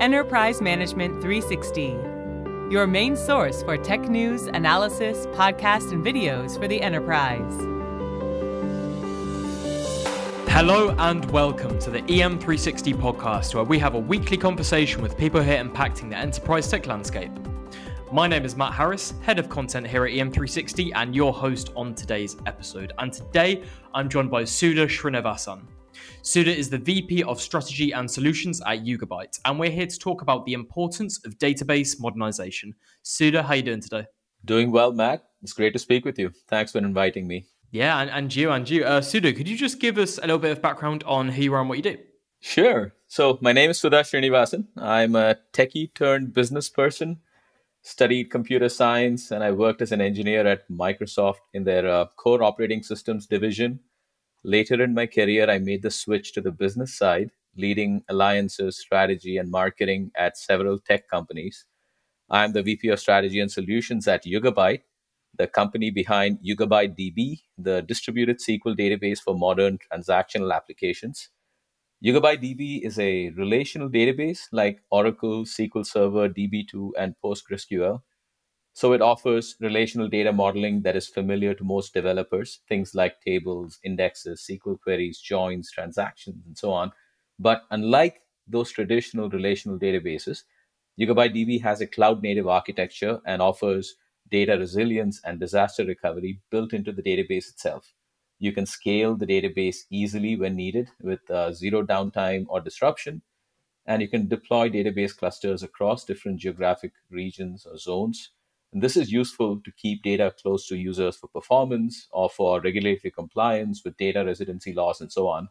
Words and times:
Enterprise 0.00 0.62
Management 0.62 1.20
360, 1.20 1.88
your 2.72 2.86
main 2.86 3.14
source 3.14 3.62
for 3.62 3.76
tech 3.76 4.08
news, 4.08 4.46
analysis, 4.46 5.26
podcasts, 5.26 5.92
and 5.92 6.02
videos 6.02 6.58
for 6.58 6.66
the 6.66 6.80
enterprise. 6.80 7.52
Hello 10.48 10.96
and 11.00 11.30
welcome 11.30 11.78
to 11.80 11.90
the 11.90 12.00
EM360 12.00 12.94
podcast, 12.94 13.54
where 13.54 13.64
we 13.64 13.78
have 13.78 13.94
a 13.94 13.98
weekly 13.98 14.38
conversation 14.38 15.02
with 15.02 15.18
people 15.18 15.42
here 15.42 15.62
impacting 15.62 16.08
the 16.08 16.16
enterprise 16.16 16.70
tech 16.70 16.86
landscape. 16.86 17.32
My 18.10 18.26
name 18.26 18.46
is 18.46 18.56
Matt 18.56 18.72
Harris, 18.72 19.12
head 19.20 19.38
of 19.38 19.50
content 19.50 19.86
here 19.86 20.06
at 20.06 20.12
EM360, 20.12 20.92
and 20.94 21.14
your 21.14 21.34
host 21.34 21.72
on 21.76 21.94
today's 21.94 22.38
episode. 22.46 22.94
And 22.96 23.12
today 23.12 23.64
I'm 23.92 24.08
joined 24.08 24.30
by 24.30 24.44
Suda 24.44 24.86
Srinivasan. 24.86 25.60
Suda 26.22 26.54
is 26.54 26.70
the 26.70 26.78
VP 26.78 27.22
of 27.24 27.40
Strategy 27.40 27.92
and 27.92 28.10
Solutions 28.10 28.60
at 28.66 28.84
Yugabyte, 28.84 29.40
and 29.44 29.58
we're 29.58 29.70
here 29.70 29.86
to 29.86 29.98
talk 29.98 30.22
about 30.22 30.44
the 30.46 30.52
importance 30.52 31.24
of 31.24 31.38
database 31.38 32.00
modernization. 32.00 32.74
Suda, 33.02 33.42
how 33.42 33.50
are 33.50 33.56
you 33.56 33.62
doing 33.62 33.80
today? 33.80 34.06
Doing 34.44 34.70
well, 34.70 34.92
Matt. 34.92 35.24
It's 35.42 35.52
great 35.52 35.72
to 35.72 35.78
speak 35.78 36.04
with 36.04 36.18
you. 36.18 36.30
Thanks 36.48 36.72
for 36.72 36.78
inviting 36.78 37.26
me. 37.26 37.46
Yeah, 37.70 38.00
and, 38.00 38.10
and 38.10 38.34
you, 38.34 38.50
and 38.50 38.68
you. 38.68 38.84
Uh, 38.84 39.00
Suda, 39.00 39.32
could 39.32 39.48
you 39.48 39.56
just 39.56 39.80
give 39.80 39.98
us 39.98 40.18
a 40.18 40.22
little 40.22 40.38
bit 40.38 40.52
of 40.52 40.60
background 40.60 41.04
on 41.04 41.28
who 41.28 41.42
you 41.42 41.54
are 41.54 41.60
and 41.60 41.68
what 41.68 41.78
you 41.78 41.82
do? 41.82 41.98
Sure. 42.40 42.94
So 43.06 43.38
my 43.40 43.52
name 43.52 43.70
is 43.70 43.78
Suda 43.78 44.00
Srinivasan. 44.00 44.66
I'm 44.76 45.14
a 45.14 45.36
techie 45.52 45.92
turned 45.94 46.32
business 46.32 46.68
person. 46.68 47.18
Studied 47.82 48.30
computer 48.30 48.68
science, 48.68 49.30
and 49.30 49.42
I 49.42 49.52
worked 49.52 49.80
as 49.80 49.92
an 49.92 50.00
engineer 50.00 50.46
at 50.46 50.68
Microsoft 50.70 51.40
in 51.54 51.64
their 51.64 51.88
uh, 51.88 52.06
core 52.16 52.42
operating 52.42 52.82
systems 52.82 53.26
division 53.26 53.80
Later 54.42 54.82
in 54.82 54.94
my 54.94 55.06
career, 55.06 55.50
I 55.50 55.58
made 55.58 55.82
the 55.82 55.90
switch 55.90 56.32
to 56.32 56.40
the 56.40 56.50
business 56.50 56.96
side, 56.96 57.30
leading 57.56 58.02
alliances, 58.08 58.78
strategy, 58.78 59.36
and 59.36 59.50
marketing 59.50 60.12
at 60.16 60.38
several 60.38 60.78
tech 60.78 61.08
companies. 61.08 61.66
I'm 62.30 62.52
the 62.52 62.62
VP 62.62 62.88
of 62.88 63.00
Strategy 63.00 63.40
and 63.40 63.52
Solutions 63.52 64.08
at 64.08 64.24
Yugabyte, 64.24 64.82
the 65.36 65.46
company 65.46 65.90
behind 65.90 66.38
Yugabyte 66.38 66.96
DB, 66.96 67.42
the 67.58 67.82
distributed 67.82 68.38
SQL 68.38 68.78
database 68.78 69.18
for 69.18 69.34
modern 69.34 69.78
transactional 69.78 70.54
applications. 70.54 71.28
Yugabyte 72.02 72.42
DB 72.42 72.82
is 72.82 72.98
a 72.98 73.28
relational 73.30 73.90
database 73.90 74.40
like 74.52 74.80
Oracle, 74.90 75.44
SQL 75.44 75.84
Server, 75.84 76.30
DB2, 76.30 76.92
and 76.98 77.14
PostgreSQL. 77.22 78.00
So 78.72 78.92
it 78.92 79.02
offers 79.02 79.56
relational 79.60 80.08
data 80.08 80.32
modeling 80.32 80.82
that 80.82 80.96
is 80.96 81.08
familiar 81.08 81.54
to 81.54 81.64
most 81.64 81.92
developers, 81.94 82.60
things 82.68 82.94
like 82.94 83.20
tables, 83.20 83.78
indexes, 83.84 84.40
SQL 84.42 84.76
queries, 84.76 85.20
joins, 85.20 85.70
transactions, 85.70 86.44
and 86.46 86.56
so 86.56 86.72
on. 86.72 86.92
But 87.38 87.64
unlike 87.70 88.22
those 88.46 88.70
traditional 88.70 89.28
relational 89.30 89.78
databases, 89.78 90.44
Yugabyte 90.98 91.34
DB 91.34 91.58
has 91.62 91.80
a 91.80 91.86
cloud 91.86 92.22
native 92.22 92.46
architecture 92.46 93.20
and 93.26 93.42
offers 93.42 93.96
data 94.30 94.56
resilience 94.56 95.20
and 95.24 95.40
disaster 95.40 95.84
recovery 95.84 96.40
built 96.50 96.72
into 96.72 96.92
the 96.92 97.02
database 97.02 97.48
itself. 97.50 97.92
You 98.38 98.52
can 98.52 98.66
scale 98.66 99.16
the 99.16 99.26
database 99.26 99.78
easily 99.90 100.36
when 100.36 100.54
needed 100.54 100.90
with 101.00 101.28
uh, 101.30 101.52
zero 101.52 101.82
downtime 101.84 102.46
or 102.48 102.60
disruption. 102.60 103.22
And 103.86 104.02
you 104.02 104.08
can 104.08 104.28
deploy 104.28 104.70
database 104.70 105.16
clusters 105.16 105.62
across 105.62 106.04
different 106.04 106.40
geographic 106.40 106.92
regions 107.10 107.66
or 107.66 107.76
zones 107.78 108.30
and 108.72 108.82
this 108.82 108.96
is 108.96 109.10
useful 109.10 109.60
to 109.64 109.72
keep 109.72 110.02
data 110.02 110.32
close 110.40 110.66
to 110.68 110.76
users 110.76 111.16
for 111.16 111.26
performance 111.28 112.06
or 112.12 112.30
for 112.30 112.60
regulatory 112.60 113.10
compliance 113.10 113.82
with 113.84 113.96
data 113.96 114.24
residency 114.24 114.72
laws 114.72 115.00
and 115.00 115.10
so 115.10 115.26
on. 115.28 115.48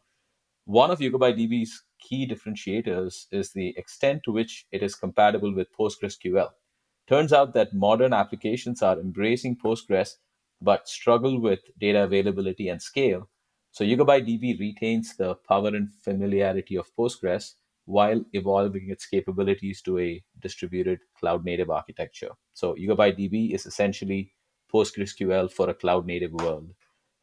One 0.65 0.91
of 0.91 0.99
DB's 1.33 1.83
key 1.99 2.27
differentiators 2.27 3.25
is 3.31 3.51
the 3.51 3.73
extent 3.77 4.21
to 4.23 4.31
which 4.31 4.65
it 4.71 4.81
is 4.81 4.95
compatible 4.95 5.53
with 5.53 5.75
PostgreSQL. 5.77 6.49
Turns 7.07 7.33
out 7.33 7.53
that 7.55 7.73
modern 7.73 8.13
applications 8.13 8.81
are 8.81 8.99
embracing 8.99 9.57
Postgres 9.57 10.15
but 10.61 10.87
struggle 10.87 11.41
with 11.41 11.59
data 11.79 12.03
availability 12.03 12.69
and 12.69 12.81
scale. 12.81 13.29
So 13.71 13.83
DB 13.83 14.59
retains 14.59 15.15
the 15.15 15.35
power 15.35 15.69
and 15.69 15.93
familiarity 16.03 16.75
of 16.75 16.93
Postgres 16.95 17.55
while 17.89 18.23
evolving 18.33 18.91
its 18.91 19.07
capabilities 19.07 19.81
to 19.81 19.97
a 19.97 20.23
distributed 20.39 20.99
cloud 21.19 21.43
native 21.43 21.71
architecture. 21.71 22.29
So 22.53 22.75
Yugabyte 22.75 23.17
DB 23.17 23.55
is 23.55 23.65
essentially 23.65 24.31
PostgreSQL 24.71 25.51
for 25.51 25.69
a 25.69 25.73
cloud 25.73 26.05
native 26.05 26.31
world. 26.33 26.69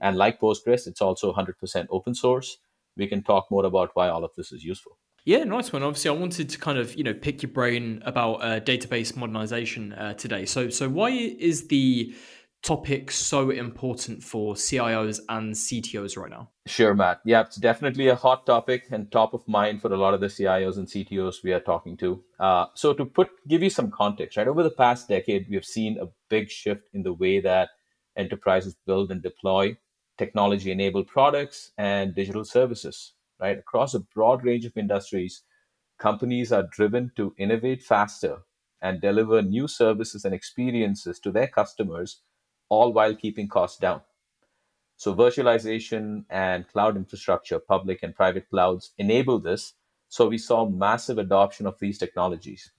And 0.01 0.17
like 0.17 0.41
Postgres, 0.41 0.89
it's 0.89 1.01
also 1.01 1.33
100% 1.33 1.87
open 1.91 2.17
source. 2.17 2.59
We 2.97 3.07
can 3.07 3.23
talk 3.23 3.47
more 3.49 3.65
about 3.65 3.91
why 3.95 4.09
all 4.09 4.25
of 4.25 4.33
this 4.37 4.51
is 4.51 4.65
useful. 4.65 4.99
Yeah, 5.25 5.45
nice 5.45 5.73
one. 5.73 5.85
Obviously, 5.85 6.11
I 6.11 6.15
wanted 6.15 6.49
to 6.51 6.59
kind 6.59 6.79
of 6.79 6.95
you 6.97 7.05
know 7.05 7.15
pick 7.15 7.43
your 7.43 7.51
brain 7.51 8.03
about 8.05 8.35
uh, 8.37 8.61
database 8.61 9.17
modernization 9.17 9.93
uh, 9.93 10.15
today. 10.15 10.47
So, 10.47 10.71
so 10.71 10.89
why 10.89 11.11
is 11.11 11.67
the 11.69 12.15
topic 12.67 13.13
so 13.13 13.51
important 13.51 14.25
for 14.25 14.55
CIOs 14.55 15.21
and 15.29 15.55
CTOs 15.55 16.17
right 16.17 16.31
now? 16.31 16.51
Sure, 16.67 16.95
Matt. 16.95 17.21
Yeah, 17.25 17.43
it's 17.43 17.55
definitely 17.55 18.09
a 18.09 18.17
hot 18.17 18.45
topic 18.45 18.87
and 18.91 19.11
top 19.13 19.35
of 19.35 19.47
mind 19.47 19.81
for 19.81 19.93
a 19.93 19.97
lot 19.97 20.15
of 20.15 20.21
the 20.21 20.27
CIOs 20.27 20.77
and 20.77 20.89
CTOs 20.89 21.45
we 21.45 21.53
are 21.53 21.61
talking 21.61 21.97
to. 21.99 22.25
Uh, 22.41 22.67
so, 22.75 22.93
to 22.93 23.05
put 23.05 23.29
give 23.47 23.63
you 23.63 23.71
some 23.71 23.93
context, 23.93 24.37
right 24.37 24.49
over 24.49 24.65
the 24.65 24.71
past 24.73 25.09
decade, 25.09 25.49
we 25.49 25.55
have 25.55 25.65
seen 25.65 25.97
a 26.01 26.09
big 26.29 26.51
shift 26.51 26.89
in 26.93 27.05
the 27.05 27.13
way 27.13 27.39
that 27.39 27.69
enterprises 28.17 28.75
build 28.85 29.13
and 29.13 29.23
deploy 29.23 29.77
technology-enabled 30.19 31.07
products 31.07 31.71
and 31.79 32.17
digital 32.17 32.45
services. 32.45 33.13
Right 33.41 33.59
across 33.59 33.95
a 33.95 34.01
broad 34.01 34.45
range 34.45 34.65
of 34.65 34.77
industries, 34.77 35.43
companies 36.01 36.51
are 36.51 36.67
driven 36.73 37.13
to 37.15 37.33
innovate 37.39 37.85
faster 37.85 38.39
and 38.83 39.01
deliver 39.01 39.41
new 39.41 39.69
services 39.69 40.25
and 40.25 40.35
experiences 40.35 41.21
to 41.21 41.31
their 41.31 41.47
customers 41.47 42.23
all 42.69 42.93
while 42.93 43.15
keeping 43.15 43.49
costs 43.49 43.79
down. 43.79 44.03
So, 44.99 45.15
virtualization 45.15 46.25
and 46.31 46.69
cloud 46.69 46.97
infrastructure, 46.97 47.59
public 47.59 48.03
and 48.03 48.15
private 48.15 48.49
clouds, 48.51 48.93
enable 48.99 49.39
this. 49.39 49.75
So, 50.09 50.29
we 50.29 50.39
saw 50.39 50.69
massive 50.69 51.19
adoption 51.19 51.67
of 51.67 51.79
these 51.79 51.99
technologies. 51.99 52.73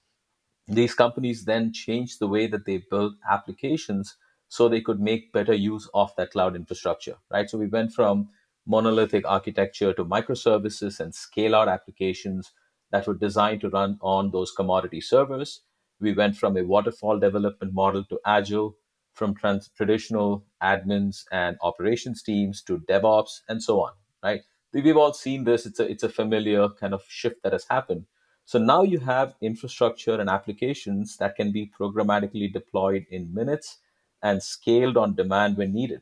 These 0.68 0.96
companies 0.96 1.46
then 1.46 1.74
changed 1.74 2.20
the 2.20 2.28
way 2.28 2.48
that 2.48 2.66
they 2.66 2.78
built 2.90 3.16
applications 3.30 4.18
so 4.50 4.70
they 4.70 4.82
could 4.82 5.00
make 5.02 5.34
better 5.34 5.54
use 5.54 5.90
of 5.94 6.16
that 6.18 6.32
cloud 6.32 6.56
infrastructure, 6.56 7.18
right? 7.32 7.50
So, 7.50 7.58
we 7.58 7.68
went 7.68 7.94
from 7.94 8.30
monolithic 8.66 9.26
architecture 9.28 9.94
to 9.94 10.06
microservices 10.06 11.00
and 11.00 11.16
scale 11.16 11.56
out 11.56 11.70
applications 11.70 12.52
that 12.92 13.08
were 13.08 13.16
designed 13.16 13.62
to 13.62 13.70
run 13.70 13.98
on 14.02 14.32
those 14.32 14.52
commodity 14.52 15.02
servers. 15.02 15.62
We 16.00 16.14
went 16.14 16.38
from 16.38 16.58
a 16.58 16.64
waterfall 16.64 17.20
development 17.20 17.74
model 17.74 18.04
to 18.06 18.20
agile 18.26 18.76
from 19.18 19.34
trans- 19.36 19.70
traditional 19.76 20.46
admins 20.62 21.26
and 21.32 21.58
operations 21.62 22.22
teams 22.22 22.62
to 22.64 22.80
DevOps 22.80 23.42
and 23.50 23.62
so 23.64 23.82
on, 23.82 23.94
right? 24.24 24.42
We've 24.74 24.98
all 24.98 25.14
seen 25.14 25.44
this. 25.44 25.66
It's 25.66 25.80
a, 25.80 25.90
it's 25.90 26.04
a 26.04 26.10
familiar 26.10 26.70
kind 26.70 26.94
of 26.94 27.04
shift 27.08 27.42
that 27.44 27.54
has 27.54 27.66
happened. 27.70 28.06
So 28.46 28.60
now 28.60 28.84
you 28.84 29.00
have 29.00 29.36
infrastructure 29.42 30.20
and 30.20 30.30
applications 30.30 31.18
that 31.18 31.36
can 31.36 31.52
be 31.52 31.72
programmatically 31.80 32.54
deployed 32.54 33.06
in 33.10 33.34
minutes 33.34 33.80
and 34.22 34.42
scaled 34.44 34.98
on 34.98 35.16
demand 35.16 35.58
when 35.58 35.74
needed. 35.74 36.02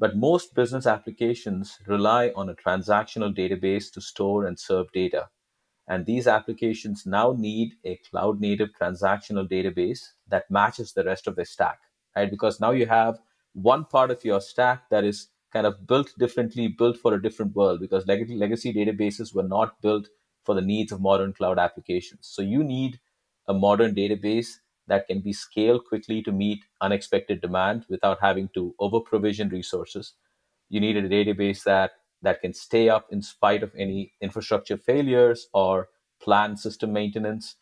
But 0.00 0.16
most 0.16 0.54
business 0.54 0.84
applications 0.86 1.78
rely 1.86 2.32
on 2.34 2.48
a 2.48 2.56
transactional 2.56 3.32
database 3.32 3.92
to 3.92 4.00
store 4.00 4.44
and 4.44 4.58
serve 4.58 4.90
data. 4.92 5.28
And 5.88 6.06
these 6.06 6.26
applications 6.26 7.06
now 7.06 7.32
need 7.32 7.74
a 7.84 7.96
cloud 8.10 8.40
native 8.40 8.70
transactional 8.80 9.48
database 9.50 10.12
that 10.28 10.50
matches 10.50 10.92
the 10.92 11.04
rest 11.04 11.26
of 11.26 11.36
the 11.36 11.44
stack 11.44 11.80
right? 12.16 12.30
Because 12.30 12.60
now 12.60 12.70
you 12.70 12.86
have 12.86 13.18
one 13.54 13.84
part 13.84 14.10
of 14.10 14.24
your 14.24 14.40
stack 14.40 14.88
that 14.90 15.04
is 15.04 15.28
kind 15.52 15.66
of 15.66 15.86
built 15.86 16.12
differently, 16.18 16.68
built 16.68 16.96
for 16.96 17.14
a 17.14 17.22
different 17.22 17.54
world, 17.56 17.80
because 17.80 18.06
legacy, 18.06 18.36
legacy 18.36 18.72
databases 18.72 19.34
were 19.34 19.42
not 19.42 19.80
built 19.82 20.08
for 20.44 20.54
the 20.54 20.60
needs 20.60 20.92
of 20.92 21.00
modern 21.00 21.32
cloud 21.32 21.58
applications. 21.58 22.20
So 22.22 22.42
you 22.42 22.62
need 22.62 23.00
a 23.48 23.54
modern 23.54 23.94
database 23.94 24.58
that 24.86 25.06
can 25.06 25.20
be 25.20 25.32
scaled 25.32 25.84
quickly 25.86 26.22
to 26.22 26.32
meet 26.32 26.64
unexpected 26.80 27.40
demand 27.40 27.86
without 27.88 28.18
having 28.20 28.48
to 28.54 28.74
over 28.78 29.00
provision 29.00 29.48
resources. 29.48 30.14
You 30.68 30.80
need 30.80 30.96
a 30.96 31.08
database 31.08 31.64
that 31.64 31.92
that 32.22 32.40
can 32.42 32.52
stay 32.52 32.88
up 32.88 33.06
in 33.10 33.22
spite 33.22 33.62
of 33.62 33.72
any 33.76 34.12
infrastructure 34.20 34.76
failures 34.76 35.48
or 35.54 35.88
planned 36.20 36.60
system 36.60 36.92
maintenance 36.92 37.56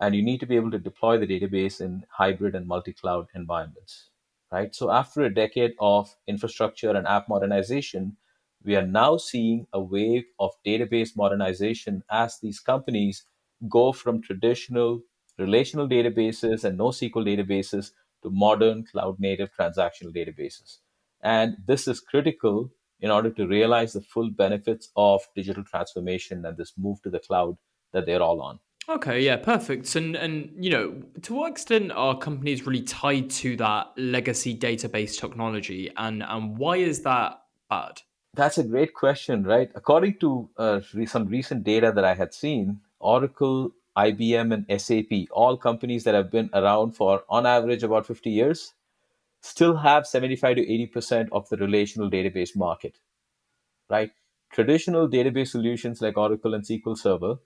and 0.00 0.14
you 0.14 0.22
need 0.22 0.40
to 0.40 0.46
be 0.46 0.56
able 0.56 0.70
to 0.70 0.78
deploy 0.78 1.18
the 1.18 1.26
database 1.26 1.80
in 1.80 2.04
hybrid 2.10 2.54
and 2.54 2.66
multi-cloud 2.66 3.26
environments 3.34 4.10
right 4.52 4.74
so 4.74 4.90
after 4.90 5.22
a 5.22 5.34
decade 5.34 5.74
of 5.80 6.14
infrastructure 6.26 6.90
and 6.90 7.06
app 7.06 7.28
modernization 7.28 8.16
we 8.64 8.74
are 8.74 8.86
now 8.86 9.16
seeing 9.16 9.66
a 9.72 9.80
wave 9.80 10.24
of 10.40 10.50
database 10.66 11.16
modernization 11.16 12.02
as 12.10 12.38
these 12.40 12.58
companies 12.58 13.24
go 13.68 13.92
from 13.92 14.20
traditional 14.20 15.00
relational 15.38 15.88
databases 15.88 16.64
and 16.64 16.78
NoSQL 16.78 17.26
databases 17.26 17.92
to 18.22 18.30
modern 18.30 18.84
cloud 18.84 19.20
native 19.20 19.50
transactional 19.58 20.14
databases. 20.14 20.78
And 21.22 21.56
this 21.66 21.86
is 21.86 22.00
critical 22.00 22.70
in 23.00 23.10
order 23.10 23.30
to 23.30 23.46
realize 23.46 23.92
the 23.92 24.00
full 24.00 24.30
benefits 24.30 24.90
of 24.96 25.22
digital 25.34 25.64
transformation 25.64 26.44
and 26.44 26.56
this 26.56 26.72
move 26.78 27.02
to 27.02 27.10
the 27.10 27.20
cloud 27.20 27.56
that 27.92 28.06
they're 28.06 28.22
all 28.22 28.40
on. 28.40 28.58
Okay, 28.88 29.20
yeah, 29.20 29.36
perfect. 29.36 29.96
And 29.96 30.14
and 30.14 30.52
you 30.58 30.70
know, 30.70 31.02
to 31.22 31.34
what 31.34 31.50
extent 31.50 31.90
are 31.90 32.16
companies 32.16 32.66
really 32.66 32.82
tied 32.82 33.30
to 33.30 33.56
that 33.56 33.92
legacy 33.96 34.56
database 34.56 35.18
technology, 35.18 35.90
and 35.96 36.22
and 36.22 36.56
why 36.56 36.76
is 36.76 37.02
that 37.02 37.42
bad? 37.68 38.02
That's 38.34 38.58
a 38.58 38.64
great 38.64 38.94
question, 38.94 39.42
right? 39.42 39.70
According 39.74 40.18
to 40.20 40.48
uh, 40.56 40.80
some 41.06 41.26
recent 41.26 41.64
data 41.64 41.90
that 41.94 42.04
I 42.04 42.14
had 42.14 42.32
seen, 42.32 42.80
Oracle, 43.00 43.72
IBM, 43.96 44.52
and 44.54 44.80
SAP, 44.80 45.28
all 45.32 45.56
companies 45.56 46.04
that 46.04 46.14
have 46.14 46.30
been 46.30 46.50
around 46.52 46.92
for 46.92 47.24
on 47.28 47.46
average 47.46 47.82
about 47.82 48.06
50 48.06 48.30
years, 48.30 48.74
still 49.40 49.76
have 49.76 50.06
75 50.06 50.56
to 50.56 50.62
80% 50.62 51.28
of 51.32 51.48
the 51.48 51.56
relational 51.56 52.10
database 52.10 52.54
market, 52.54 52.98
right? 53.88 54.10
Traditional 54.52 55.08
database 55.08 55.48
solutions 55.48 56.02
like 56.02 56.16
Oracle 56.18 56.54
and 56.54 56.62
SQL 56.62 56.96
Server 56.96 57.36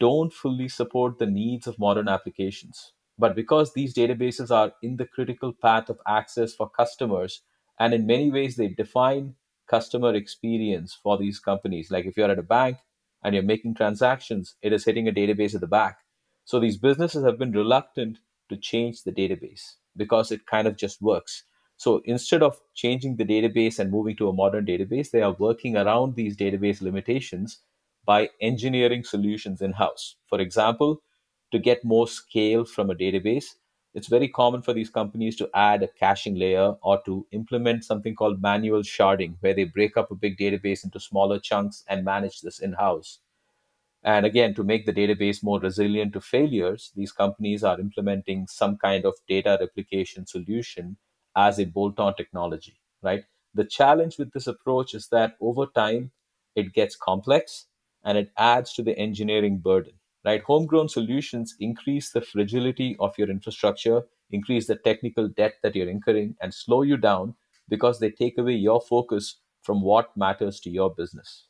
don't 0.00 0.32
fully 0.32 0.68
support 0.68 1.18
the 1.18 1.26
needs 1.26 1.66
of 1.66 1.78
modern 1.78 2.08
applications. 2.08 2.92
But 3.18 3.34
because 3.34 3.72
these 3.72 3.94
databases 3.94 4.50
are 4.50 4.72
in 4.82 4.96
the 4.96 5.06
critical 5.06 5.52
path 5.52 5.88
of 5.88 5.98
access 6.06 6.54
for 6.54 6.70
customers, 6.70 7.42
and 7.78 7.92
in 7.92 8.06
many 8.06 8.30
ways 8.30 8.56
they 8.56 8.68
define 8.68 9.34
customer 9.68 10.14
experience 10.14 10.98
for 11.02 11.18
these 11.18 11.38
companies. 11.38 11.90
Like 11.90 12.06
if 12.06 12.16
you're 12.16 12.30
at 12.30 12.38
a 12.38 12.42
bank 12.42 12.78
and 13.22 13.34
you're 13.34 13.44
making 13.44 13.74
transactions, 13.74 14.56
it 14.62 14.72
is 14.72 14.84
hitting 14.84 15.08
a 15.08 15.12
database 15.12 15.54
at 15.54 15.60
the 15.60 15.66
back. 15.66 15.98
So 16.44 16.58
these 16.58 16.78
businesses 16.78 17.24
have 17.24 17.38
been 17.38 17.52
reluctant 17.52 18.18
to 18.48 18.56
change 18.56 19.02
the 19.02 19.12
database 19.12 19.74
because 19.96 20.32
it 20.32 20.46
kind 20.46 20.66
of 20.66 20.76
just 20.76 21.02
works. 21.02 21.44
So 21.76 22.00
instead 22.06 22.42
of 22.42 22.58
changing 22.74 23.16
the 23.16 23.24
database 23.24 23.78
and 23.78 23.90
moving 23.90 24.16
to 24.16 24.28
a 24.28 24.32
modern 24.32 24.64
database, 24.66 25.10
they 25.10 25.22
are 25.22 25.36
working 25.38 25.76
around 25.76 26.14
these 26.14 26.36
database 26.36 26.80
limitations 26.80 27.60
by 28.08 28.30
engineering 28.40 29.04
solutions 29.04 29.60
in 29.60 29.74
house. 29.74 30.16
For 30.28 30.40
example, 30.40 31.02
to 31.52 31.58
get 31.58 31.84
more 31.84 32.08
scale 32.08 32.64
from 32.64 32.88
a 32.88 32.94
database, 32.94 33.56
it's 33.92 34.08
very 34.08 34.28
common 34.28 34.62
for 34.62 34.72
these 34.72 34.88
companies 34.88 35.36
to 35.36 35.50
add 35.54 35.82
a 35.82 35.88
caching 35.88 36.36
layer 36.36 36.76
or 36.82 37.02
to 37.04 37.26
implement 37.32 37.84
something 37.84 38.14
called 38.14 38.40
manual 38.40 38.80
sharding, 38.80 39.34
where 39.40 39.52
they 39.52 39.64
break 39.64 39.98
up 39.98 40.10
a 40.10 40.14
big 40.14 40.38
database 40.38 40.84
into 40.84 40.98
smaller 40.98 41.38
chunks 41.38 41.84
and 41.86 42.02
manage 42.02 42.40
this 42.40 42.60
in 42.60 42.72
house. 42.72 43.18
And 44.02 44.24
again, 44.24 44.54
to 44.54 44.64
make 44.64 44.86
the 44.86 44.92
database 44.94 45.42
more 45.42 45.60
resilient 45.60 46.14
to 46.14 46.22
failures, 46.22 46.92
these 46.96 47.12
companies 47.12 47.62
are 47.62 47.78
implementing 47.78 48.46
some 48.46 48.78
kind 48.78 49.04
of 49.04 49.16
data 49.28 49.58
replication 49.60 50.26
solution 50.26 50.96
as 51.36 51.58
a 51.58 51.66
bolt 51.66 52.00
on 52.00 52.14
technology, 52.14 52.80
right? 53.02 53.24
The 53.52 53.66
challenge 53.66 54.18
with 54.18 54.32
this 54.32 54.46
approach 54.46 54.94
is 54.94 55.08
that 55.08 55.36
over 55.42 55.66
time, 55.66 56.12
it 56.56 56.72
gets 56.72 56.96
complex 56.96 57.66
and 58.04 58.18
it 58.18 58.30
adds 58.36 58.72
to 58.74 58.82
the 58.82 58.98
engineering 58.98 59.58
burden. 59.58 59.92
Right? 60.24 60.42
Homegrown 60.42 60.88
solutions 60.88 61.54
increase 61.60 62.10
the 62.10 62.20
fragility 62.20 62.96
of 63.00 63.16
your 63.16 63.30
infrastructure, 63.30 64.02
increase 64.30 64.66
the 64.66 64.76
technical 64.76 65.28
debt 65.28 65.54
that 65.62 65.74
you're 65.74 65.88
incurring, 65.88 66.36
and 66.40 66.52
slow 66.52 66.82
you 66.82 66.96
down 66.96 67.34
because 67.68 67.98
they 67.98 68.10
take 68.10 68.36
away 68.36 68.54
your 68.54 68.80
focus 68.80 69.40
from 69.62 69.80
what 69.82 70.16
matters 70.16 70.60
to 70.60 70.70
your 70.70 70.94
business. 70.94 71.46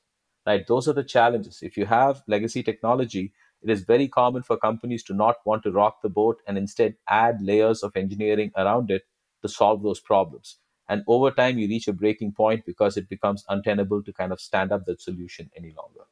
Right? 0.47 0.67
Those 0.67 0.89
are 0.89 0.93
the 0.93 1.05
challenges. 1.05 1.61
If 1.63 1.77
you 1.77 1.87
have 1.87 2.23
legacy 2.27 2.63
technology, 2.63 3.33
it 3.63 3.71
is 3.71 3.83
very 3.83 4.07
common 4.07 4.43
for 4.43 4.57
companies 4.57 5.03
to 5.05 5.15
not 5.15 5.37
want 5.45 5.63
to 5.65 5.73
rock 5.73 6.03
the 6.03 6.09
boat 6.09 6.41
and 6.47 6.57
instead 6.57 6.97
add 7.09 7.43
layers 7.43 7.83
of 7.83 7.97
engineering 7.97 8.53
around 8.57 8.91
it 8.91 9.03
to 9.43 9.49
solve 9.49 9.83
those 9.83 10.01
problems. 10.01 10.59
And 10.89 11.03
over 11.07 11.31
time, 11.31 11.59
you 11.59 11.69
reach 11.69 11.89
a 11.89 11.93
breaking 11.93 12.33
point 12.33 12.65
because 12.65 12.97
it 12.97 13.09
becomes 13.09 13.45
untenable 13.49 14.03
to 14.05 14.13
kind 14.13 14.33
of 14.33 14.41
stand 14.41 14.73
up 14.73 14.87
that 14.87 15.03
solution 15.03 15.51
any 15.57 15.75
longer. 15.77 16.05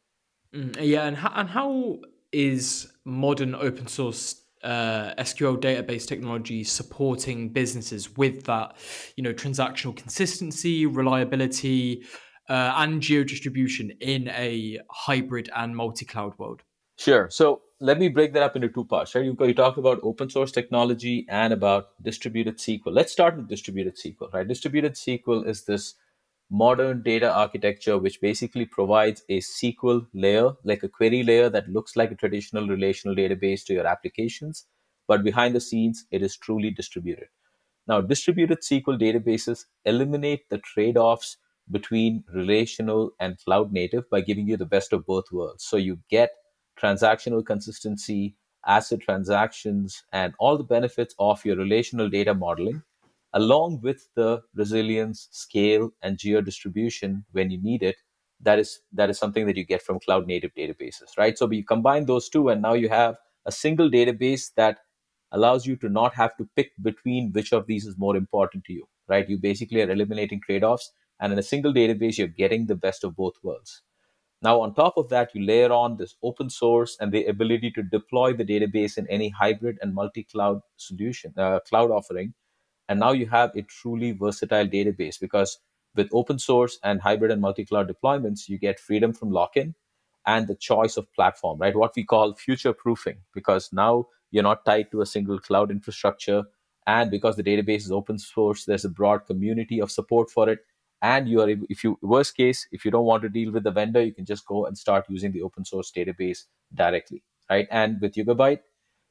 Mm, 0.56 0.76
yeah, 0.81 1.06
and 1.06 1.17
how, 1.17 1.32
and 1.35 1.49
how 1.49 1.99
is 2.32 2.91
modern 3.05 3.55
open 3.55 3.87
source 3.87 4.43
uh, 4.64 5.14
SQL 5.19 5.61
database 5.61 6.06
technology 6.06 6.64
supporting 6.64 7.50
businesses 7.50 8.17
with 8.17 8.44
that, 8.44 8.76
you 9.17 9.23
know, 9.23 9.32
transactional 9.32 9.94
consistency, 9.94 10.87
reliability, 10.87 12.05
uh, 12.49 12.73
and 12.76 13.03
geo 13.03 13.23
distribution 13.23 13.91
in 14.00 14.29
a 14.29 14.79
hybrid 14.91 15.50
and 15.55 15.76
multi-cloud 15.76 16.32
world? 16.38 16.62
Sure. 16.97 17.29
So 17.31 17.62
let 17.81 17.99
me 17.99 18.08
break 18.08 18.32
that 18.32 18.43
up 18.43 18.56
into 18.56 18.69
two 18.69 18.85
parts. 18.85 19.14
Right, 19.14 19.25
you, 19.25 19.37
you 19.38 19.55
talked 19.55 19.79
about 19.79 20.00
open 20.03 20.31
source 20.31 20.50
technology 20.50 21.26
and 21.29 21.53
about 21.53 21.88
distributed 22.03 22.56
SQL. 22.56 22.81
Let's 22.87 23.12
start 23.12 23.37
with 23.37 23.49
distributed 23.49 23.97
SQL. 23.97 24.32
Right, 24.32 24.49
distributed 24.49 24.94
SQL 24.94 25.47
is 25.47 25.64
this 25.64 25.94
modern 26.50 27.02
data 27.02 27.32
architecture, 27.32 27.98
which 27.98 28.20
basically 28.20 28.66
provides 28.66 29.22
a 29.28 29.40
SQL 29.40 30.06
layer, 30.14 30.52
like 30.64 30.82
a 30.82 30.88
query 30.88 31.22
layer 31.22 31.48
that 31.50 31.69
looks 31.69 31.96
like 31.96 32.10
a 32.12 32.16
traditional 32.16 32.69
relational 32.69 33.16
database 33.16 33.64
to 33.64 33.75
your 33.75 33.87
applications. 33.87 34.66
But 35.08 35.25
behind 35.25 35.54
the 35.54 35.60
scenes, 35.60 36.06
it 36.10 36.22
is 36.22 36.37
truly 36.37 36.70
distributed. 36.70 37.28
Now, 37.88 38.00
distributed 38.00 38.60
SQL 38.62 39.00
databases 39.00 39.66
eliminate 39.84 40.48
the 40.50 40.58
trade 40.58 40.96
offs 40.96 41.37
between 41.70 42.25
relational 42.32 43.10
and 43.19 43.38
cloud 43.44 43.72
native 43.72 44.08
by 44.10 44.20
giving 44.20 44.48
you 44.48 44.56
the 44.56 44.66
best 44.66 44.93
of 44.93 45.06
both 45.06 45.31
worlds. 45.32 45.64
So 45.64 45.76
you 45.76 45.98
get 46.10 46.31
transactional 46.81 47.44
consistency, 47.44 48.37
ACID 48.66 49.00
transactions, 49.00 50.04
and 50.12 50.34
all 50.38 50.56
the 50.56 50.64
benefits 50.64 51.14
of 51.19 51.44
your 51.44 51.56
relational 51.56 52.08
data 52.08 52.34
modeling 52.34 52.82
along 53.37 53.81
with 53.83 54.09
the 54.17 54.43
resilience, 54.55 55.29
scale, 55.31 55.91
and 56.03 56.19
geo 56.19 56.41
distribution 56.41 57.25
when 57.33 57.50
you 57.50 57.62
need 57.62 57.83
it. 57.83 57.97
That 58.41 58.59
is 58.59 58.81
that 58.93 59.11
is 59.11 59.19
something 59.19 59.47
that 59.47 59.56
you 59.56 59.65
get 59.65 59.83
from 59.83 60.00
cloud 60.00 60.27
native 60.27 60.53
databases, 60.55 61.17
right? 61.19 61.38
So 61.38 61.50
you 61.50 61.65
combine 61.65 62.06
those 62.06 62.29
two, 62.29 62.49
and 62.49 62.62
now 62.62 62.75
you 62.75 62.88
have 62.88 63.17
a 63.47 63.53
single 63.53 63.91
database 63.91 64.53
that 64.56 64.79
allows 65.33 65.67
you 65.67 65.77
to 65.77 65.88
not 65.88 66.15
have 66.15 66.37
to 66.38 66.49
pick 66.56 66.73
between 66.83 67.33
which 67.33 67.53
of 67.53 67.67
these 67.67 67.87
is 67.87 67.99
more 67.99 68.17
important 68.17 68.65
to 68.65 68.73
you, 68.73 68.88
right? 69.09 69.29
You 69.29 69.39
basically 69.39 69.82
are 69.82 69.91
eliminating 69.91 70.41
trade 70.41 70.65
offs, 70.65 70.93
and 71.21 71.32
in 71.32 71.39
a 71.39 71.43
single 71.53 71.75
database, 71.75 72.19
you're 72.19 72.39
getting 72.44 72.67
the 72.67 72.77
best 72.87 73.05
of 73.05 73.17
both 73.17 73.35
worlds. 73.43 73.82
Now, 74.43 74.61
on 74.62 74.75
top 74.75 74.97
of 74.97 75.09
that, 75.11 75.35
you 75.35 75.44
layer 75.44 75.73
on 75.73 75.97
this 75.97 76.17
open 76.23 76.50
source 76.50 76.97
and 77.00 77.12
the 77.12 77.27
ability 77.27 77.71
to 77.73 77.82
deploy 77.82 78.32
the 78.35 78.44
database 78.44 78.99
in 78.99 79.06
any 79.09 79.31
hybrid 79.31 79.79
and 79.82 79.94
multi 79.94 80.25
cloud 80.25 80.61
solution, 80.77 81.35
uh, 81.37 81.61
cloud 81.69 81.91
offering 81.91 82.35
and 82.88 83.00
now 83.00 83.12
you 83.12 83.27
have 83.27 83.55
a 83.56 83.62
truly 83.62 84.12
versatile 84.12 84.67
database 84.67 85.19
because 85.21 85.59
with 85.94 86.09
open 86.12 86.38
source 86.38 86.79
and 86.85 87.00
hybrid 87.00 87.31
and 87.31 87.41
multi 87.41 87.65
cloud 87.65 87.91
deployments, 87.91 88.49
you 88.49 88.59
get 88.59 88.79
freedom 88.79 89.12
from 89.12 89.31
lock 89.31 89.56
in 89.56 89.75
and 90.27 90.47
the 90.47 90.55
choice 90.55 90.97
of 90.97 91.12
platform, 91.15 91.59
right? 91.59 91.75
What 91.75 91.94
we 91.97 92.05
call 92.05 92.35
future 92.35 92.73
proofing, 92.73 93.19
because 93.32 93.70
now 93.72 94.06
you're 94.31 94.43
not 94.43 94.65
tied 94.65 94.91
to 94.91 95.01
a 95.01 95.06
single 95.06 95.39
cloud 95.39 95.70
infrastructure. 95.70 96.44
And 96.87 97.10
because 97.10 97.37
the 97.37 97.43
database 97.43 97.79
is 97.79 97.93
open 97.93 98.19
source, 98.19 98.65
there's 98.65 98.84
a 98.84 98.91
broad 98.91 99.27
community 99.27 99.81
of 99.81 99.91
support 99.91 100.31
for 100.31 100.49
it. 100.49 100.60
And 101.03 101.29
you 101.29 101.41
are, 101.41 101.49
if 101.69 101.84
you, 101.84 101.99
worst 102.03 102.37
case, 102.37 102.67
if 102.72 102.84
you 102.84 102.91
don't 102.91 103.05
want 103.05 103.22
to 103.22 103.29
deal 103.29 103.53
with 103.53 103.65
the 103.65 103.70
vendor, 103.70 104.03
you 104.03 104.15
can 104.15 104.25
just 104.25 104.46
go 104.46 104.67
and 104.67 104.77
start 104.77 105.06
using 105.08 105.32
the 105.32 105.43
open 105.43 105.65
source 105.65 105.93
database 105.93 106.44
directly, 106.75 107.22
right? 107.51 107.69
And 107.70 108.01
with 108.01 108.15
Yugabyte, 108.15 108.60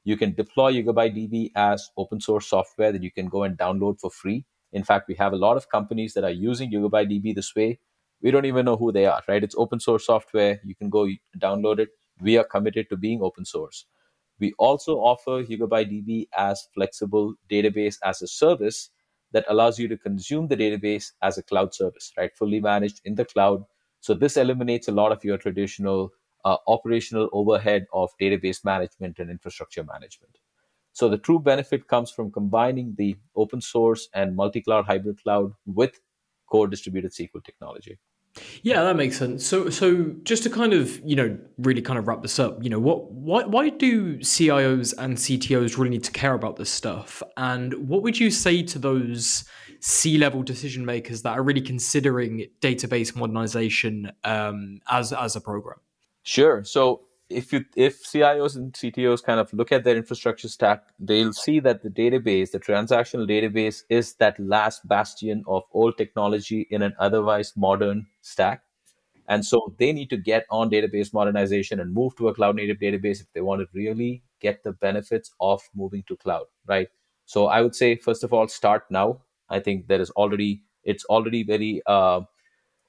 you 0.06 0.16
can 0.16 0.34
deploy 0.34 0.72
Yugabyte 0.72 1.16
DB 1.18 1.52
as 1.56 1.90
open 1.98 2.22
source 2.22 2.48
software 2.48 2.92
that 2.92 3.04
you 3.04 3.12
can 3.12 3.28
go 3.28 3.44
and 3.44 3.58
download 3.58 4.00
for 4.00 4.12
free. 4.12 4.46
In 4.72 4.84
fact, 4.84 5.08
we 5.08 5.16
have 5.16 5.34
a 5.34 5.38
lot 5.38 5.58
of 5.58 5.70
companies 5.70 6.14
that 6.14 6.24
are 6.24 6.30
using 6.30 6.72
Yugabyte 6.72 7.10
DB 7.12 7.36
this 7.36 7.54
way. 7.56 7.80
We 8.22 8.30
don't 8.32 8.46
even 8.46 8.66
know 8.66 8.78
who 8.78 8.92
they 8.92 9.08
are, 9.08 9.22
right? 9.28 9.44
It's 9.44 9.56
open 9.58 9.80
source 9.80 10.06
software. 10.06 10.62
You 10.64 10.76
can 10.76 10.90
go 10.90 11.10
download 11.40 11.80
it. 11.80 11.90
We 12.22 12.38
are 12.38 12.44
committed 12.44 12.88
to 12.90 12.98
being 12.98 13.22
open 13.22 13.46
source. 13.46 13.86
We 14.40 14.54
also 14.60 14.98
offer 14.98 15.44
Yugabyte 15.44 15.90
DB 15.92 16.28
as 16.38 16.68
flexible 16.74 17.34
database 17.50 17.96
as 18.04 18.22
a 18.22 18.28
service 18.28 18.92
that 19.32 19.46
allows 19.50 19.80
you 19.80 19.88
to 19.88 19.98
consume 19.98 20.48
the 20.48 20.58
database 20.58 21.14
as 21.24 21.38
a 21.38 21.44
cloud 21.44 21.74
service, 21.74 22.12
right? 22.18 22.32
Fully 22.38 22.60
managed 22.60 23.02
in 23.06 23.16
the 23.16 23.26
cloud. 23.26 23.64
So 24.02 24.14
this 24.14 24.38
eliminates 24.38 24.88
a 24.88 24.92
lot 24.92 25.12
of 25.12 25.24
your 25.24 25.38
traditional 25.38 26.12
uh, 26.46 26.58
operational 26.68 27.28
overhead 27.34 27.88
of 27.92 28.12
database 28.22 28.64
management 28.64 29.20
and 29.20 29.30
infrastructure 29.30 29.84
management. 29.84 30.38
So 30.94 31.10
the 31.10 31.18
true 31.18 31.40
benefit 31.40 31.90
comes 31.90 32.10
from 32.10 32.32
combining 32.32 32.96
the 32.98 33.18
open 33.36 33.60
source 33.60 34.08
and 34.14 34.36
multi-cloud 34.36 34.86
hybrid 34.86 35.22
cloud 35.22 35.52
with 35.66 36.00
core 36.48 36.68
distributed 36.68 37.12
SQL 37.12 37.44
technology. 37.44 38.00
Yeah, 38.64 38.84
that 38.84 38.96
makes 38.96 39.18
sense. 39.18 39.46
So, 39.46 39.70
so 39.70 40.14
just 40.24 40.44
to 40.44 40.50
kind 40.50 40.74
of 40.74 41.00
you 41.06 41.16
know 41.16 41.38
really 41.58 41.82
kind 41.82 41.98
of 41.98 42.08
wrap 42.08 42.22
this 42.22 42.38
up, 42.38 42.62
you 42.64 42.70
know, 42.70 42.80
what 42.80 43.12
why 43.12 43.44
why 43.44 43.70
do 43.70 44.18
CIOs 44.20 44.94
and 44.98 45.18
CTOs 45.18 45.78
really 45.78 45.90
need 45.90 46.04
to 46.04 46.12
care 46.12 46.34
about 46.34 46.58
this 46.58 46.70
stuff? 46.70 47.24
And 47.38 47.74
what 47.90 48.04
would 48.04 48.20
you 48.20 48.30
say 48.30 48.62
to 48.64 48.80
those 48.80 49.46
C 49.80 50.18
level 50.18 50.44
decision 50.44 50.86
makers 50.86 51.22
that 51.22 51.38
are 51.38 51.44
really 51.44 51.62
considering 51.62 52.48
database 52.62 53.16
modernization 53.16 54.12
um, 54.24 54.82
as 54.90 55.14
as 55.14 55.36
a 55.36 55.42
program? 55.42 55.80
Sure. 56.26 56.64
So 56.64 57.04
if 57.30 57.54
you 57.54 57.66
if 57.76 58.04
CIOs 58.04 58.56
and 58.56 58.74
CTOs 58.74 59.24
kind 59.24 59.40
of 59.40 59.54
look 59.54 59.72
at 59.72 59.84
their 59.84 59.96
infrastructure 59.96 60.50
stack, 60.50 60.84
they'll 61.00 61.34
see 61.34 61.60
that 61.62 61.84
the 61.84 61.90
database, 61.90 62.52
the 62.52 62.60
transactional 62.60 63.30
database, 63.30 63.84
is 63.90 64.16
that 64.16 64.40
last 64.40 64.88
bastion 64.88 65.44
of 65.48 65.64
old 65.72 65.98
technology 65.98 66.68
in 66.72 66.82
an 66.82 66.96
otherwise 67.00 67.54
modern 67.56 68.08
stack. 68.22 68.64
And 69.28 69.46
so 69.46 69.76
they 69.80 69.94
need 69.94 70.10
to 70.12 70.18
get 70.18 70.46
on 70.52 70.70
database 70.72 71.14
modernization 71.14 71.80
and 71.80 71.94
move 71.94 72.16
to 72.18 72.30
a 72.30 72.36
cloud 72.36 72.58
native 72.58 72.80
database 72.80 73.22
if 73.22 73.32
they 73.34 73.42
want 73.42 73.62
to 73.62 73.68
really 73.74 74.24
get 74.42 74.64
the 74.64 74.74
benefits 74.74 75.32
of 75.42 75.62
moving 75.76 76.04
to 76.10 76.18
cloud, 76.18 76.46
right? 76.68 76.90
So 77.26 77.48
I 77.48 77.62
would 77.62 77.76
say, 77.76 77.96
first 77.98 78.24
of 78.26 78.34
all, 78.34 78.48
start 78.50 78.86
now. 78.92 79.22
I 79.50 79.62
think 79.62 79.88
there 79.88 80.02
is 80.02 80.12
already, 80.12 80.64
it's 80.84 81.06
already 81.06 81.44
very, 81.44 81.82
uh, 81.88 82.22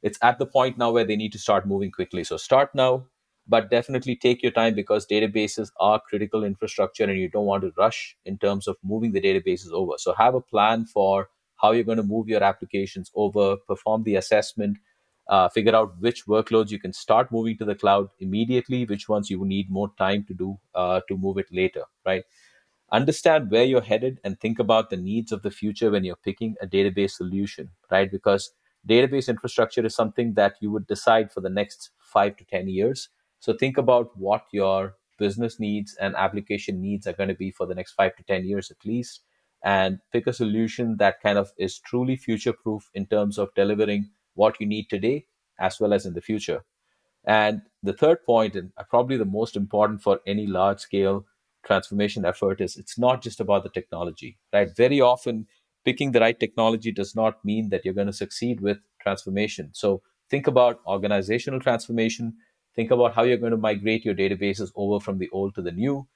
it's 0.03 0.19
at 0.23 0.39
the 0.39 0.47
point 0.47 0.79
now 0.79 0.93
where 0.93 1.05
they 1.05 1.17
need 1.17 1.33
to 1.33 1.41
start 1.41 1.67
moving 1.67 1.93
quickly. 1.93 2.25
So 2.25 2.37
start 2.37 2.75
now, 2.75 3.07
but 3.49 3.71
definitely 3.71 4.17
take 4.17 4.43
your 4.43 4.53
time 4.53 4.75
because 4.75 5.07
databases 5.07 5.71
are 5.79 6.01
critical 6.01 6.45
infrastructure 6.45 7.05
and 7.05 7.19
you 7.19 7.29
don't 7.29 7.47
want 7.47 7.63
to 7.63 7.73
rush 7.79 8.17
in 8.25 8.39
terms 8.39 8.67
of 8.67 8.77
moving 8.83 9.13
the 9.13 9.21
databases 9.21 9.71
over. 9.73 9.93
So 9.99 10.13
have 10.15 10.35
a 10.35 10.41
plan 10.41 10.85
for 10.87 11.29
how 11.57 11.73
you're 11.73 11.85
going 11.85 11.97
to 11.99 12.03
move 12.05 12.29
your 12.29 12.43
applications 12.43 13.11
over, 13.15 13.57
perform 13.57 14.03
the 14.03 14.17
assessment, 14.17 14.79
uh, 15.29 15.49
figure 15.49 15.75
out 15.75 15.95
which 16.01 16.27
workloads 16.27 16.71
you 16.71 16.79
can 16.79 16.93
start 16.93 17.33
moving 17.33 17.57
to 17.59 17.65
the 17.65 17.75
cloud 17.75 18.09
immediately, 18.21 18.85
which 18.85 19.09
ones 19.09 19.31
you 19.31 19.45
need 19.45 19.71
more 19.71 19.91
time 19.99 20.25
to 20.25 20.35
do 20.35 20.59
uh, 20.75 21.01
to 21.09 21.17
move 21.17 21.39
it 21.39 21.47
later, 21.51 21.85
right? 22.05 22.25
Understand 22.93 23.51
where 23.51 23.65
you're 23.65 23.81
headed 23.81 24.21
and 24.25 24.39
think 24.41 24.59
about 24.59 24.91
the 24.91 24.97
needs 24.97 25.33
of 25.33 25.43
the 25.43 25.51
future 25.51 25.91
when 25.91 26.05
you're 26.05 26.17
picking 26.17 26.57
a 26.61 26.67
database 26.67 27.13
solution, 27.13 27.71
right? 27.91 28.11
Because 28.11 28.53
database 28.89 29.29
infrastructure 29.29 29.85
is 29.85 29.95
something 29.95 30.35
that 30.35 30.55
you 30.61 30.71
would 30.71 30.87
decide 30.87 31.33
for 31.33 31.41
the 31.41 31.49
next 31.51 31.91
five 31.99 32.37
to 32.37 32.45
10 32.45 32.69
years. 32.69 33.09
So 33.47 33.53
think 33.53 33.79
about 33.79 34.11
what 34.19 34.47
your 34.51 34.97
business 35.21 35.61
needs 35.61 35.95
and 36.01 36.17
application 36.17 36.81
needs 36.81 37.07
are 37.07 37.13
going 37.13 37.29
to 37.29 37.35
be 37.37 37.53
for 37.53 37.65
the 37.65 37.77
next 37.77 37.93
five 37.93 38.17
to 38.17 38.25
10 38.25 38.45
years 38.45 38.73
at 38.73 38.85
least, 38.85 39.21
and 39.65 40.01
pick 40.13 40.27
a 40.27 40.33
solution 40.33 40.97
that 40.97 41.21
kind 41.23 41.39
of 41.39 41.53
is 41.57 41.79
truly 41.79 42.17
future 42.17 42.53
proof 42.53 42.91
in 42.93 43.07
terms 43.07 43.39
of 43.39 43.55
delivering 43.55 44.11
what 44.35 44.61
you 44.61 44.67
need 44.67 44.91
today 44.91 45.27
as 45.61 45.79
well 45.79 45.95
as 45.95 46.05
in 46.05 46.15
the 46.15 46.21
future. 46.21 46.65
And 47.25 47.63
the 47.85 47.93
third 47.93 48.25
point, 48.25 48.57
and 48.57 48.73
probably 48.91 49.17
the 49.17 49.25
most 49.25 49.55
important 49.55 50.03
for 50.03 50.19
any 50.27 50.49
large 50.49 50.81
scale 50.81 51.25
transformation 51.65 52.25
effort, 52.25 52.61
is 52.61 52.77
it's 52.77 52.99
not 52.99 53.23
just 53.23 53.39
about 53.39 53.63
the 53.63 53.71
technology, 53.71 54.39
right? 54.53 54.75
Very 54.77 55.01
often, 55.01 55.47
picking 55.85 56.11
the 56.11 56.21
right 56.21 56.41
technology 56.41 56.91
does 56.91 57.15
not 57.15 57.45
mean 57.45 57.69
that 57.69 57.85
you're 57.85 57.95
going 57.95 58.09
to 58.09 58.13
succeed 58.13 58.61
with 58.61 58.79
transformation. 59.01 59.71
So 59.73 60.03
think 60.29 60.49
about 60.49 60.81
organizational 60.85 61.61
transformation. 61.61 62.35
Think 62.77 62.91
about 62.91 63.15
how 63.15 63.25
you're 63.25 63.39
going 63.39 63.53
to 63.53 63.57
migrate 63.57 64.05
your 64.05 64.15
databases 64.15 64.71
over 64.77 65.01
from 65.01 65.19
the 65.19 65.31
old 65.31 65.55
to 65.55 65.63
the 65.63 65.73
new. 65.73 66.07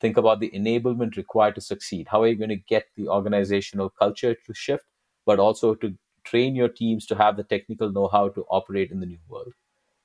Think 0.00 0.16
about 0.16 0.40
the 0.40 0.50
enablement 0.54 1.16
required 1.16 1.56
to 1.56 1.60
succeed. 1.60 2.08
How 2.10 2.22
are 2.22 2.28
you 2.28 2.36
going 2.36 2.50
to 2.50 2.56
get 2.56 2.86
the 2.96 3.08
organizational 3.08 3.90
culture 3.90 4.34
to 4.46 4.54
shift, 4.54 4.84
but 5.26 5.38
also 5.38 5.74
to 5.76 5.94
train 6.24 6.54
your 6.54 6.68
teams 6.68 7.04
to 7.06 7.16
have 7.16 7.36
the 7.36 7.44
technical 7.44 7.90
know 7.90 8.08
how 8.08 8.28
to 8.30 8.44
operate 8.48 8.90
in 8.90 9.00
the 9.00 9.06
new 9.06 9.18
world. 9.28 9.52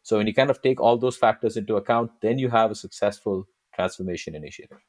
So 0.04 0.18
when 0.18 0.28
you 0.28 0.34
kind 0.34 0.50
of 0.50 0.62
take 0.62 0.82
all 0.82 0.98
those 0.98 1.18
factors 1.18 1.58
into 1.58 1.76
account, 1.76 2.12
then 2.22 2.40
you 2.40 2.50
have 2.50 2.72
a 2.72 2.76
successful 2.76 3.48
transformation 3.74 4.36
initiative. 4.36 4.80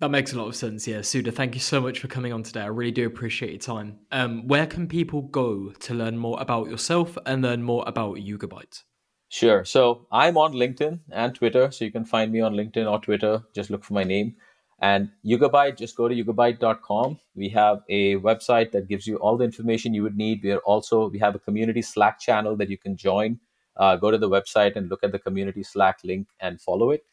That 0.00 0.10
makes 0.10 0.32
a 0.32 0.38
lot 0.38 0.46
of 0.46 0.56
sense. 0.56 0.86
Yeah, 0.86 1.02
Suda, 1.02 1.32
thank 1.32 1.54
you 1.54 1.60
so 1.60 1.80
much 1.80 1.98
for 1.98 2.08
coming 2.08 2.32
on 2.32 2.44
today. 2.44 2.60
I 2.60 2.66
really 2.66 2.92
do 2.92 3.06
appreciate 3.06 3.50
your 3.50 3.58
time. 3.58 3.98
Um, 4.12 4.46
where 4.46 4.66
can 4.66 4.86
people 4.86 5.22
go 5.22 5.72
to 5.72 5.94
learn 5.94 6.16
more 6.16 6.40
about 6.40 6.70
yourself 6.70 7.18
and 7.26 7.42
learn 7.42 7.64
more 7.64 7.82
about 7.86 8.16
Yugabyte? 8.16 8.84
Sure. 9.28 9.64
So 9.64 10.06
I'm 10.10 10.38
on 10.38 10.54
LinkedIn 10.54 11.00
and 11.10 11.34
Twitter. 11.34 11.70
So 11.70 11.84
you 11.84 11.92
can 11.92 12.04
find 12.04 12.32
me 12.32 12.40
on 12.40 12.54
LinkedIn 12.54 12.90
or 12.90 12.98
Twitter. 12.98 13.42
Just 13.54 13.70
look 13.70 13.84
for 13.84 13.92
my 13.92 14.04
name. 14.04 14.36
And 14.80 15.10
Yugabyte, 15.26 15.76
just 15.76 15.96
go 15.96 16.08
to 16.08 16.14
yugabyte.com. 16.14 17.18
We 17.34 17.48
have 17.50 17.82
a 17.88 18.16
website 18.16 18.70
that 18.72 18.88
gives 18.88 19.06
you 19.06 19.16
all 19.16 19.36
the 19.36 19.44
information 19.44 19.92
you 19.92 20.02
would 20.04 20.16
need. 20.16 20.42
We 20.42 20.52
are 20.52 20.60
also 20.60 21.08
we 21.08 21.18
have 21.18 21.34
a 21.34 21.38
community 21.38 21.82
Slack 21.82 22.20
channel 22.20 22.56
that 22.56 22.70
you 22.70 22.78
can 22.78 22.96
join. 22.96 23.40
Uh, 23.76 23.96
go 23.96 24.10
to 24.10 24.18
the 24.18 24.28
website 24.28 24.76
and 24.76 24.88
look 24.88 25.04
at 25.04 25.12
the 25.12 25.18
community 25.18 25.62
Slack 25.62 25.98
link 26.04 26.28
and 26.40 26.60
follow 26.60 26.90
it. 26.90 27.04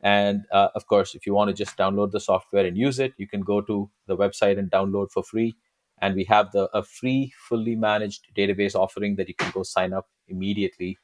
And 0.00 0.44
uh, 0.50 0.68
of 0.74 0.88
course, 0.88 1.14
if 1.14 1.26
you 1.26 1.32
want 1.32 1.48
to 1.48 1.54
just 1.54 1.76
download 1.76 2.10
the 2.10 2.20
software 2.20 2.66
and 2.66 2.76
use 2.76 2.98
it, 2.98 3.14
you 3.18 3.28
can 3.28 3.40
go 3.40 3.60
to 3.60 3.88
the 4.08 4.16
website 4.16 4.58
and 4.58 4.68
download 4.70 5.12
for 5.12 5.22
free. 5.22 5.54
And 6.00 6.16
we 6.16 6.24
have 6.24 6.50
the 6.50 6.68
a 6.74 6.82
free, 6.82 7.32
fully 7.48 7.76
managed 7.76 8.26
database 8.36 8.74
offering 8.74 9.14
that 9.16 9.28
you 9.28 9.34
can 9.34 9.52
go 9.52 9.62
sign 9.62 9.92
up 9.92 10.08
immediately 10.26 10.98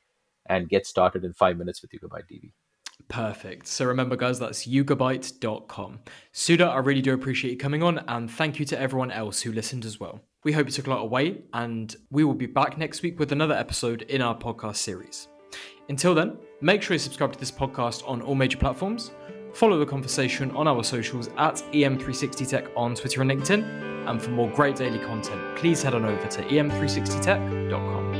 and 0.48 0.68
get 0.68 0.86
started 0.86 1.24
in 1.24 1.32
five 1.32 1.56
minutes 1.56 1.82
with 1.82 1.90
Yugabyte 1.92 2.24
DB. 2.30 2.52
Perfect. 3.08 3.66
So 3.66 3.86
remember, 3.86 4.16
guys, 4.16 4.38
that's 4.38 4.66
yugabyte.com. 4.66 6.00
Suda, 6.32 6.66
I 6.66 6.78
really 6.78 7.00
do 7.00 7.14
appreciate 7.14 7.52
you 7.52 7.56
coming 7.56 7.82
on, 7.82 7.98
and 8.08 8.30
thank 8.30 8.58
you 8.58 8.64
to 8.66 8.78
everyone 8.78 9.10
else 9.10 9.42
who 9.42 9.52
listened 9.52 9.84
as 9.84 10.00
well. 10.00 10.20
We 10.44 10.52
hope 10.52 10.66
you 10.66 10.72
took 10.72 10.86
a 10.86 10.90
lot 10.90 11.00
away, 11.00 11.42
and 11.52 11.94
we 12.10 12.24
will 12.24 12.34
be 12.34 12.46
back 12.46 12.76
next 12.76 13.02
week 13.02 13.18
with 13.18 13.32
another 13.32 13.54
episode 13.54 14.02
in 14.02 14.20
our 14.20 14.36
podcast 14.36 14.76
series. 14.76 15.28
Until 15.88 16.14
then, 16.14 16.38
make 16.60 16.82
sure 16.82 16.94
you 16.94 16.98
subscribe 16.98 17.32
to 17.32 17.38
this 17.38 17.50
podcast 17.50 18.06
on 18.06 18.20
all 18.20 18.34
major 18.34 18.58
platforms. 18.58 19.10
Follow 19.54 19.78
the 19.78 19.86
conversation 19.86 20.50
on 20.52 20.68
our 20.68 20.84
socials 20.84 21.28
at 21.38 21.56
EM360Tech 21.72 22.70
on 22.76 22.94
Twitter 22.94 23.22
and 23.22 23.30
LinkedIn. 23.30 24.08
And 24.08 24.20
for 24.22 24.30
more 24.30 24.50
great 24.50 24.76
daily 24.76 24.98
content, 24.98 25.56
please 25.56 25.82
head 25.82 25.94
on 25.94 26.04
over 26.04 26.26
to 26.26 26.42
em360tech.com. 26.42 28.17